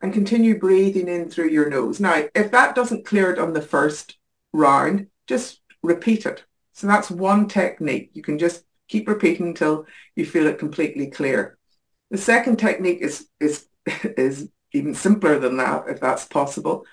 and 0.00 0.12
continue 0.12 0.58
breathing 0.58 1.08
in 1.08 1.28
through 1.28 1.48
your 1.48 1.68
nose. 1.68 1.98
Now, 1.98 2.24
if 2.34 2.50
that 2.50 2.74
doesn't 2.74 3.06
clear 3.06 3.32
it 3.32 3.38
on 3.38 3.52
the 3.52 3.62
first 3.62 4.16
round, 4.52 5.08
just 5.26 5.60
repeat 5.82 6.26
it. 6.26 6.44
So 6.72 6.86
that's 6.86 7.10
one 7.10 7.48
technique. 7.48 8.10
You 8.12 8.22
can 8.22 8.38
just 8.38 8.64
keep 8.86 9.08
repeating 9.08 9.48
until 9.48 9.86
you 10.14 10.24
feel 10.24 10.46
it 10.46 10.58
completely 10.58 11.08
clear. 11.08 11.58
The 12.10 12.18
second 12.18 12.58
technique 12.58 13.00
is, 13.00 13.28
is, 13.40 13.66
is 13.86 14.48
even 14.72 14.94
simpler 14.94 15.38
than 15.38 15.56
that, 15.56 15.84
if 15.88 16.00
that's 16.00 16.24
possible, 16.24 16.84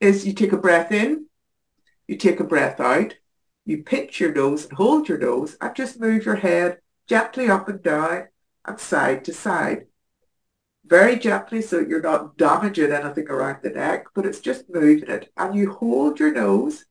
is 0.00 0.26
you 0.26 0.32
take 0.32 0.52
a 0.52 0.58
breath 0.58 0.90
in, 0.92 1.26
you 2.08 2.16
take 2.16 2.40
a 2.40 2.44
breath 2.44 2.80
out, 2.80 3.14
you 3.64 3.84
pinch 3.84 4.18
your 4.18 4.32
nose 4.32 4.64
and 4.64 4.72
hold 4.72 5.08
your 5.08 5.18
nose 5.18 5.56
and 5.60 5.76
just 5.76 6.00
move 6.00 6.24
your 6.24 6.36
head 6.36 6.78
gently 7.06 7.48
up 7.48 7.68
and 7.68 7.82
down 7.82 8.28
and 8.64 8.80
side 8.80 9.24
to 9.26 9.32
side. 9.32 9.86
Very 10.84 11.16
gently 11.16 11.62
so 11.62 11.78
you're 11.78 12.02
not 12.02 12.36
damaging 12.36 12.92
anything 12.92 13.28
around 13.28 13.58
the 13.62 13.70
neck, 13.70 14.06
but 14.14 14.26
it's 14.26 14.40
just 14.40 14.68
moving 14.68 15.08
it. 15.08 15.30
And 15.36 15.54
you 15.54 15.72
hold 15.72 16.18
your 16.18 16.32
nose 16.32 16.84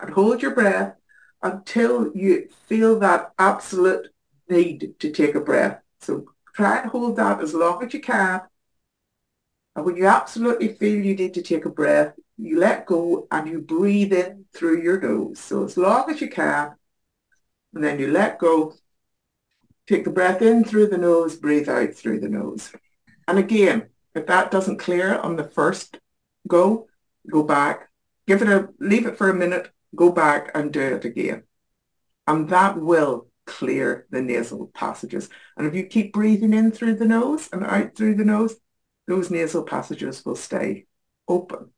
and 0.00 0.10
hold 0.10 0.40
your 0.42 0.54
breath 0.54 0.94
until 1.42 2.10
you 2.16 2.48
feel 2.66 2.98
that 3.00 3.32
absolute 3.38 4.08
need 4.48 4.94
to 4.98 5.10
take 5.10 5.34
a 5.34 5.40
breath. 5.40 5.80
So 6.00 6.26
try 6.54 6.78
and 6.78 6.90
hold 6.90 7.16
that 7.16 7.40
as 7.40 7.54
long 7.54 7.84
as 7.84 7.92
you 7.92 8.00
can. 8.00 8.40
And 9.76 9.84
when 9.84 9.96
you 9.96 10.06
absolutely 10.06 10.68
feel 10.68 11.04
you 11.04 11.14
need 11.14 11.34
to 11.34 11.42
take 11.42 11.64
a 11.64 11.70
breath, 11.70 12.14
you 12.36 12.58
let 12.58 12.86
go 12.86 13.26
and 13.30 13.48
you 13.48 13.60
breathe 13.60 14.12
in 14.12 14.46
through 14.52 14.82
your 14.82 15.00
nose. 15.00 15.38
So 15.38 15.64
as 15.64 15.76
long 15.76 16.10
as 16.10 16.20
you 16.20 16.28
can, 16.30 16.74
and 17.74 17.84
then 17.84 17.98
you 17.98 18.10
let 18.10 18.38
go. 18.38 18.74
Take 19.86 20.04
the 20.04 20.10
breath 20.10 20.42
in 20.42 20.64
through 20.64 20.88
the 20.88 20.98
nose, 20.98 21.36
breathe 21.36 21.68
out 21.68 21.94
through 21.94 22.20
the 22.20 22.28
nose. 22.28 22.72
And 23.28 23.38
again, 23.38 23.90
if 24.14 24.26
that 24.26 24.50
doesn't 24.50 24.78
clear 24.78 25.16
on 25.16 25.36
the 25.36 25.44
first 25.44 26.00
go, 26.48 26.88
go 27.30 27.42
back, 27.42 27.90
give 28.26 28.42
it 28.42 28.48
a, 28.48 28.70
leave 28.80 29.06
it 29.06 29.18
for 29.18 29.28
a 29.28 29.34
minute, 29.34 29.70
go 29.94 30.10
back 30.10 30.50
and 30.54 30.72
do 30.72 30.80
it 30.80 31.04
again. 31.04 31.44
And 32.26 32.48
that 32.48 32.78
will 32.78 33.28
clear 33.46 34.06
the 34.10 34.22
nasal 34.22 34.68
passages. 34.68 35.28
And 35.56 35.66
if 35.66 35.74
you 35.74 35.84
keep 35.84 36.12
breathing 36.12 36.52
in 36.52 36.72
through 36.72 36.96
the 36.96 37.04
nose 37.04 37.48
and 37.52 37.64
out 37.64 37.94
through 37.94 38.16
the 38.16 38.24
nose, 38.24 38.56
those 39.06 39.30
nasal 39.30 39.62
passages 39.62 40.24
will 40.24 40.36
stay 40.36 40.86
open. 41.28 41.70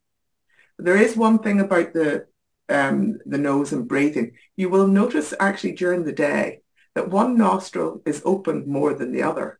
There 0.78 0.96
is 0.96 1.16
one 1.16 1.40
thing 1.40 1.60
about 1.60 1.92
the 1.92 2.26
um, 2.68 3.18
the 3.26 3.38
nose 3.38 3.72
and 3.72 3.88
breathing. 3.88 4.32
You 4.56 4.68
will 4.68 4.86
notice 4.86 5.34
actually 5.40 5.72
during 5.72 6.04
the 6.04 6.12
day 6.12 6.60
that 6.94 7.10
one 7.10 7.36
nostril 7.36 8.02
is 8.06 8.22
open 8.24 8.68
more 8.68 8.94
than 8.94 9.12
the 9.12 9.24
other. 9.24 9.59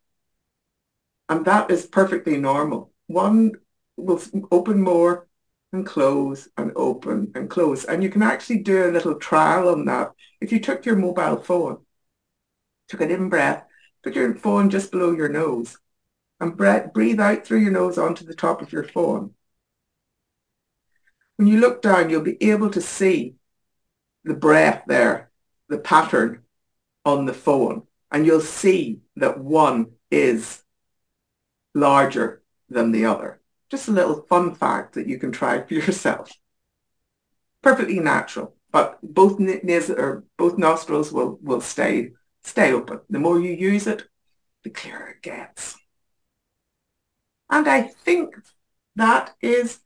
And 1.31 1.45
that 1.45 1.71
is 1.71 1.85
perfectly 1.85 2.35
normal. 2.35 2.91
One 3.07 3.53
will 3.95 4.21
open 4.51 4.81
more 4.81 5.29
and 5.71 5.85
close 5.85 6.49
and 6.57 6.73
open 6.75 7.31
and 7.35 7.49
close. 7.49 7.85
And 7.85 8.03
you 8.03 8.09
can 8.09 8.21
actually 8.21 8.59
do 8.59 8.83
a 8.85 8.91
little 8.91 9.15
trial 9.15 9.69
on 9.69 9.85
that. 9.85 10.11
If 10.41 10.51
you 10.51 10.59
took 10.59 10.85
your 10.85 10.97
mobile 10.97 11.37
phone, 11.37 11.85
took 12.89 12.99
an 12.99 13.11
in-breath, 13.11 13.63
put 14.03 14.13
your 14.13 14.35
phone 14.35 14.69
just 14.69 14.91
below 14.91 15.13
your 15.13 15.29
nose 15.29 15.77
and 16.41 16.57
breathe 16.57 17.21
out 17.21 17.45
through 17.47 17.59
your 17.59 17.71
nose 17.71 17.97
onto 17.97 18.25
the 18.25 18.35
top 18.35 18.61
of 18.61 18.73
your 18.73 18.83
phone. 18.83 19.33
When 21.37 21.47
you 21.47 21.61
look 21.61 21.81
down, 21.81 22.09
you'll 22.09 22.23
be 22.23 22.43
able 22.43 22.71
to 22.71 22.81
see 22.81 23.35
the 24.25 24.33
breath 24.33 24.83
there, 24.85 25.31
the 25.69 25.77
pattern 25.77 26.41
on 27.05 27.25
the 27.25 27.33
phone, 27.33 27.83
and 28.11 28.25
you'll 28.25 28.41
see 28.41 28.99
that 29.15 29.39
one 29.39 29.91
is 30.11 30.61
larger 31.73 32.41
than 32.69 32.91
the 32.91 33.05
other. 33.05 33.41
Just 33.69 33.87
a 33.87 33.91
little 33.91 34.23
fun 34.23 34.55
fact 34.55 34.93
that 34.95 35.07
you 35.07 35.17
can 35.17 35.31
try 35.31 35.61
for 35.61 35.73
yourself. 35.73 36.31
Perfectly 37.61 37.99
natural, 37.99 38.55
but 38.71 38.99
both 39.03 39.39
nasal 39.39 39.95
or 39.95 40.03
er, 40.03 40.23
both 40.37 40.57
nostrils 40.57 41.11
will, 41.11 41.37
will 41.41 41.61
stay, 41.61 42.11
stay 42.43 42.73
open. 42.73 43.01
The 43.09 43.19
more 43.19 43.39
you 43.39 43.51
use 43.51 43.87
it, 43.87 44.07
the 44.63 44.69
clearer 44.69 45.09
it 45.09 45.21
gets. 45.21 45.77
And 47.49 47.67
I 47.67 47.83
think 47.83 48.35
that 48.95 49.35
is 49.41 49.79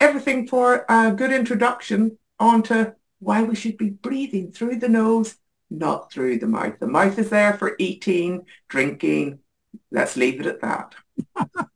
everything 0.00 0.48
for 0.48 0.84
a 0.88 1.12
good 1.12 1.32
introduction 1.32 2.18
onto 2.38 2.92
why 3.18 3.42
we 3.42 3.54
should 3.54 3.76
be 3.76 3.90
breathing 3.90 4.50
through 4.50 4.76
the 4.76 4.88
nose, 4.88 5.36
not 5.70 6.12
through 6.12 6.38
the 6.38 6.46
mouth. 6.46 6.78
The 6.80 6.88
mouth 6.88 7.18
is 7.18 7.30
there 7.30 7.54
for 7.54 7.76
eating, 7.78 8.46
drinking. 8.68 9.38
Let's 9.90 10.16
leave 10.16 10.40
it 10.40 10.46
at 10.46 10.60
that. 10.60 10.94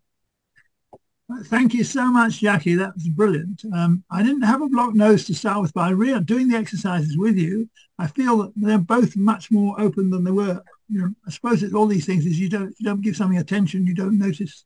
Thank 1.46 1.74
you 1.74 1.82
so 1.82 2.10
much, 2.12 2.40
Jackie. 2.40 2.76
That 2.76 2.94
was 2.94 3.08
brilliant. 3.08 3.64
Um, 3.74 4.04
I 4.10 4.22
didn't 4.22 4.42
have 4.42 4.62
a 4.62 4.68
blocked 4.68 4.94
nose 4.94 5.24
to 5.24 5.34
start 5.34 5.60
with, 5.60 5.74
but 5.74 5.80
I 5.80 5.90
really, 5.90 6.22
doing 6.22 6.48
the 6.48 6.56
exercises 6.56 7.18
with 7.18 7.36
you, 7.36 7.68
I 7.98 8.06
feel 8.06 8.38
that 8.38 8.52
they're 8.54 8.78
both 8.78 9.16
much 9.16 9.50
more 9.50 9.78
open 9.80 10.10
than 10.10 10.22
they 10.22 10.30
were. 10.30 10.62
You 10.88 11.00
know, 11.00 11.10
I 11.26 11.30
suppose 11.30 11.64
it's 11.64 11.74
all 11.74 11.86
these 11.86 12.06
things 12.06 12.26
is 12.26 12.38
you 12.38 12.48
don't 12.48 12.74
you 12.78 12.84
don't 12.84 13.02
give 13.02 13.16
something 13.16 13.38
attention, 13.38 13.86
you 13.86 13.94
don't 13.94 14.18
notice 14.18 14.64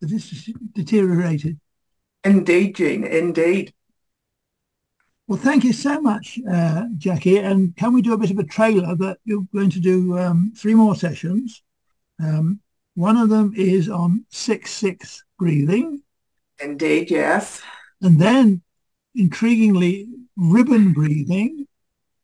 that 0.00 0.10
it's 0.10 0.50
deteriorated. 0.72 1.60
Indeed, 2.24 2.74
Jean. 2.74 3.04
Indeed. 3.04 3.72
Well, 5.26 5.38
thank 5.38 5.64
you 5.64 5.72
so 5.72 6.00
much, 6.00 6.38
uh, 6.50 6.84
Jackie. 6.98 7.38
And 7.38 7.74
can 7.76 7.94
we 7.94 8.02
do 8.02 8.12
a 8.12 8.18
bit 8.18 8.30
of 8.30 8.38
a 8.38 8.44
trailer 8.44 8.94
that 8.96 9.18
you're 9.24 9.46
going 9.54 9.70
to 9.70 9.80
do 9.80 10.18
um, 10.18 10.52
three 10.56 10.74
more 10.74 10.94
sessions? 10.96 11.62
Um, 12.20 12.60
one 12.94 13.16
of 13.16 13.28
them 13.28 13.52
is 13.56 13.88
on 13.88 14.24
6-6 14.32 15.22
breathing. 15.38 16.02
Indeed, 16.60 17.10
yes. 17.10 17.60
And 18.00 18.20
then, 18.20 18.62
intriguingly, 19.16 20.08
ribbon 20.36 20.92
breathing. 20.92 21.66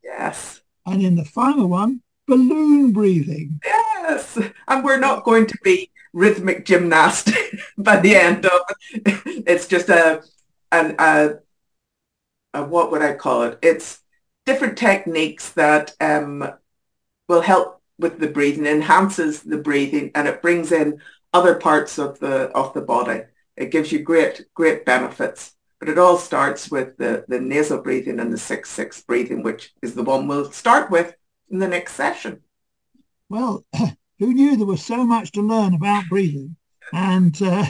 Yes. 0.03 0.61
And 0.87 1.03
in 1.03 1.16
the 1.16 1.24
final 1.24 1.68
one, 1.68 2.03
balloon 2.26 2.92
breathing. 2.92 3.61
Yes. 3.64 4.38
And 4.68 4.85
we're 4.85 4.98
not 4.98 5.24
going 5.24 5.46
to 5.46 5.59
be 5.64 5.90
rhythmic 6.12 6.64
gymnast 6.64 7.31
by 7.79 7.98
the 7.98 8.14
end 8.14 8.46
of 8.46 8.61
it. 8.92 9.44
It's 9.46 9.66
just 9.66 9.88
a, 9.88 10.22
an, 10.70 10.94
a, 10.98 11.35
a, 12.55 12.64
what 12.64 12.90
would 12.92 13.03
I 13.03 13.14
call 13.14 13.42
it? 13.44 13.59
It's 13.62 14.00
different 14.46 14.79
techniques 14.79 15.50
that 15.50 15.94
um, 16.00 16.48
will 17.29 17.40
help 17.40 17.80
with 18.01 18.19
the 18.19 18.29
breathing, 18.29 18.67
enhances 18.67 19.43
the 19.43 19.59
breathing, 19.59 20.11
and 20.15 20.27
it 20.27 20.43
brings 20.43 20.73
in 20.73 21.01
other 21.33 21.55
parts 21.55 21.99
of 21.99 22.19
the 22.19 22.49
of 22.51 22.73
the 22.75 22.81
body. 22.81 23.23
It 23.57 23.71
gives 23.71 23.93
you 23.93 24.01
great 24.01 24.47
great 24.55 24.85
benefits. 24.85 25.55
But 25.79 25.89
it 25.89 25.99
all 25.99 26.19
starts 26.19 26.71
with 26.71 26.99
the, 26.99 27.25
the 27.27 27.41
nasal 27.41 27.81
breathing 27.81 28.21
and 28.21 28.31
the 28.31 28.37
6-6 28.37 29.07
breathing, 29.07 29.43
which 29.43 29.73
is 29.81 29.95
the 29.95 30.03
one 30.03 30.29
we'll 30.29 30.53
start 30.53 30.91
with 30.91 31.15
in 31.51 31.59
the 31.59 31.69
next 31.69 31.95
session. 31.95 32.43
Well, 33.31 33.65
who 34.19 34.35
knew 34.35 34.57
there 34.57 34.67
was 34.67 34.85
so 34.85 35.05
much 35.05 35.33
to 35.33 35.41
learn 35.41 35.73
about 35.73 36.05
breathing? 36.11 36.57
And 36.93 37.41
uh, 37.41 37.65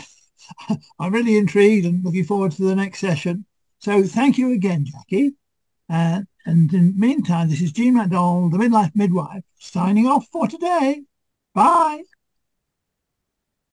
I'm 0.99 1.15
really 1.15 1.39
intrigued 1.39 1.87
and 1.87 2.05
looking 2.05 2.25
forward 2.25 2.51
to 2.53 2.63
the 2.63 2.75
next 2.75 2.99
session. 2.99 3.47
So 3.79 4.03
thank 4.03 4.39
you 4.39 4.53
again, 4.53 4.87
Jackie. 4.87 5.35
Uh, 5.89 6.23
and 6.47 6.73
in 6.73 6.93
the 6.93 6.99
meantime, 6.99 7.49
this 7.49 7.61
is 7.61 7.73
Jean 7.73 7.95
MacDonald, 7.95 8.53
the 8.53 8.59
Midlife 8.59 8.95
Midwife, 8.95 9.45
signing 9.59 10.07
off 10.07 10.27
for 10.29 10.47
today. 10.47 11.03
Bye. 11.55 12.03